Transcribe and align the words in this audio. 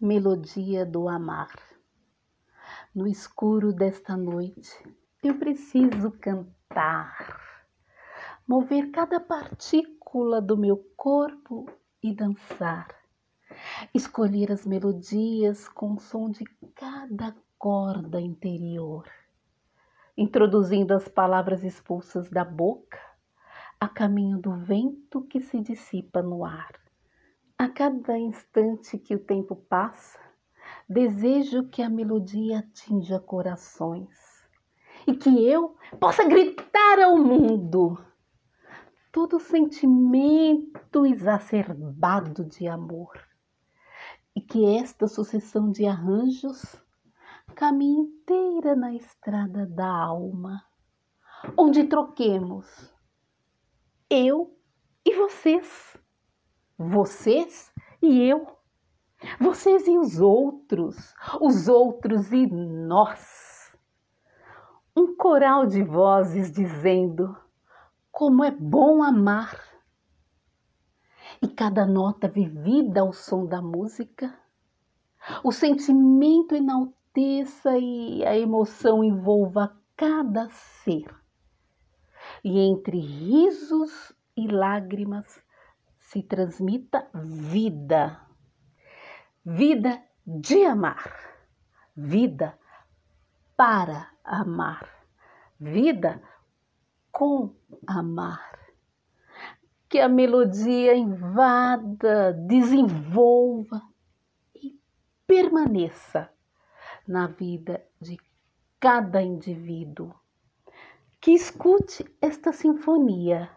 melodia 0.00 0.86
do 0.86 1.08
amar. 1.08 1.52
No 2.94 3.08
escuro 3.08 3.72
desta 3.72 4.16
noite, 4.16 4.70
eu 5.24 5.36
preciso 5.36 6.12
cantar, 6.12 7.66
mover 8.46 8.92
cada 8.92 9.18
partícula 9.18 10.40
do 10.40 10.56
meu 10.56 10.76
corpo 10.96 11.66
e 12.00 12.14
dançar. 12.14 12.88
Escolher 13.92 14.52
as 14.52 14.64
melodias 14.64 15.68
com 15.68 15.94
o 15.94 15.98
som 15.98 16.30
de 16.30 16.44
cada 16.76 17.34
corda 17.58 18.20
interior, 18.20 19.04
introduzindo 20.16 20.94
as 20.94 21.08
palavras 21.08 21.64
expulsas 21.64 22.30
da 22.30 22.44
boca 22.44 23.00
a 23.80 23.88
caminho 23.88 24.38
do 24.38 24.54
vento 24.54 25.22
que 25.22 25.40
se 25.40 25.60
dissipa 25.60 26.22
no 26.22 26.44
ar. 26.44 26.87
A 27.60 27.68
cada 27.68 28.16
instante 28.16 28.96
que 28.96 29.16
o 29.16 29.18
tempo 29.18 29.56
passa, 29.56 30.16
desejo 30.88 31.68
que 31.68 31.82
a 31.82 31.90
melodia 31.90 32.60
atinja 32.60 33.18
corações 33.18 34.16
e 35.08 35.16
que 35.16 35.44
eu 35.44 35.76
possa 35.98 36.22
gritar 36.24 37.00
ao 37.00 37.18
mundo 37.18 37.98
todo 39.10 39.40
sentimento 39.40 41.04
exacerbado 41.04 42.44
de 42.44 42.68
amor 42.68 43.20
e 44.36 44.40
que 44.40 44.64
esta 44.64 45.08
sucessão 45.08 45.72
de 45.72 45.84
arranjos 45.84 46.80
caminhe 47.56 48.02
inteira 48.02 48.76
na 48.76 48.94
estrada 48.94 49.66
da 49.66 49.88
alma, 49.88 50.62
onde 51.56 51.82
troquemos 51.88 52.94
eu 54.08 54.56
e 55.04 55.16
vocês 55.16 55.97
vocês 56.78 57.72
e 58.00 58.22
eu, 58.22 58.46
vocês 59.40 59.88
e 59.88 59.98
os 59.98 60.20
outros, 60.20 60.96
os 61.40 61.66
outros 61.66 62.32
e 62.32 62.46
nós. 62.46 63.72
Um 64.96 65.16
coral 65.16 65.66
de 65.66 65.82
vozes 65.82 66.52
dizendo 66.52 67.36
como 68.12 68.44
é 68.44 68.50
bom 68.50 69.02
amar. 69.02 69.60
E 71.42 71.48
cada 71.48 71.84
nota 71.84 72.28
vivida 72.28 73.00
ao 73.00 73.12
som 73.12 73.46
da 73.46 73.60
música, 73.60 74.36
o 75.44 75.52
sentimento 75.52 76.54
enalteça 76.54 77.76
e 77.78 78.24
a 78.24 78.36
emoção 78.36 79.04
envolva 79.04 79.76
cada 79.96 80.48
ser. 80.50 81.14
E 82.42 82.58
entre 82.58 82.98
risos 82.98 84.12
e 84.36 84.46
lágrimas, 84.48 85.40
se 86.08 86.22
transmita 86.22 87.10
vida. 87.14 88.26
Vida 89.44 90.02
de 90.24 90.64
amar. 90.64 91.12
Vida 91.94 92.58
para 93.54 94.10
amar. 94.24 94.88
Vida 95.60 96.22
com 97.12 97.54
amar. 97.86 98.58
Que 99.86 100.00
a 100.00 100.08
melodia 100.08 100.94
invada, 100.94 102.32
desenvolva 102.32 103.82
e 104.54 104.80
permaneça 105.26 106.30
na 107.06 107.26
vida 107.26 107.84
de 108.00 108.16
cada 108.80 109.20
indivíduo. 109.20 110.14
Que 111.20 111.32
escute 111.32 112.04
esta 112.20 112.50
sinfonia, 112.50 113.50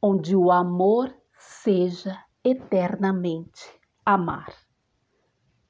onde 0.00 0.34
o 0.34 0.50
amor 0.50 1.19
seja 1.40 2.22
eternamente 2.44 3.66
amar. 4.04 4.54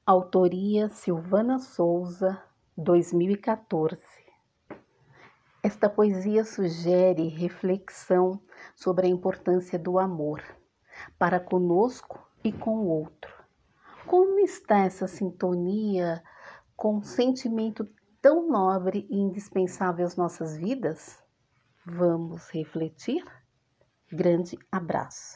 Autoria 0.05 0.89
Silvana 0.89 1.61
Souza, 1.61 2.43
2014. 2.77 4.03
Esta 5.63 5.89
poesia 5.89 6.45
sugere 6.45 7.29
reflexão 7.29 8.43
sobre 8.75 9.07
a 9.07 9.11
importância 9.11 9.79
do 9.79 9.97
amor 9.97 10.43
para 11.17 11.39
conosco 11.39 12.19
e 12.43 12.51
com 12.51 12.79
o 12.79 12.89
outro. 12.89 13.33
Como 14.09 14.41
está 14.41 14.81
essa 14.81 15.07
sintonia 15.07 16.21
com 16.75 16.97
um 16.97 17.03
sentimento 17.05 17.89
tão 18.21 18.49
nobre 18.49 19.07
e 19.09 19.17
indispensável 19.17 20.05
às 20.05 20.17
nossas 20.17 20.57
vidas? 20.57 21.23
Vamos 21.87 22.49
refletir? 22.49 23.25
Grande 24.13 24.59
abraço. 24.73 25.29